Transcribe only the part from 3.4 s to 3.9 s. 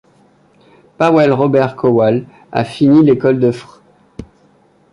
Fr.